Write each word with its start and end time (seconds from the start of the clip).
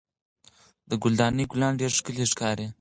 د 0.89 0.91
ګل 1.01 1.13
دانۍ 1.19 1.45
ګلان 1.51 1.73
ډېر 1.81 1.91
ښکلي 1.97 2.25
ښکاري. 2.31 2.67